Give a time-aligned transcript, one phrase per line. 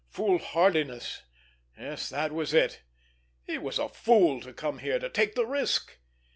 [0.09, 1.21] Foolhardiness!
[1.77, 2.81] Yes, that was it!
[3.43, 5.99] He was a fool to come here, to take the risk!